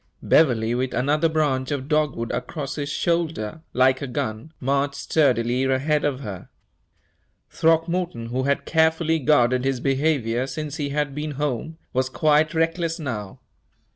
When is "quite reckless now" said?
12.09-13.41